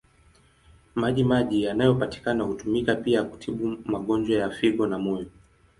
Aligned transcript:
Maji 0.95 1.23
maji 1.23 1.63
yanayopatikana 1.63 2.43
hutumika 2.43 2.95
pia 2.95 3.23
kutibu 3.23 3.77
magonjwa 3.85 4.37
ya 4.39 4.49
figo 4.49 4.87
na 4.87 4.99
moyo. 4.99 5.25